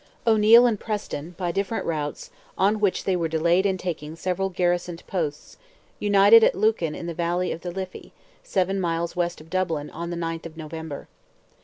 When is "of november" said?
10.47-11.07